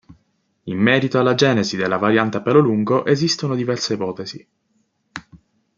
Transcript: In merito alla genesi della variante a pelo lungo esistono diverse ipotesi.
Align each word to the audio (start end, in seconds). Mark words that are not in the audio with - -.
In 0.63 0.79
merito 0.79 1.19
alla 1.19 1.35
genesi 1.35 1.77
della 1.77 1.97
variante 1.97 2.37
a 2.37 2.41
pelo 2.41 2.57
lungo 2.59 3.05
esistono 3.05 3.53
diverse 3.53 3.93
ipotesi. 3.93 4.47